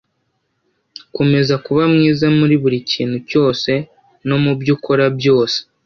komeza 1.15 1.53
kuba 1.65 1.83
mwiza 1.93 2.25
muri 2.39 2.55
buri 2.61 2.77
kintu 2.91 3.17
cyose 3.29 3.71
no 4.27 4.37
mu 4.43 4.51
byo 4.59 4.71
ukora 4.77 5.05
byose 5.17 5.57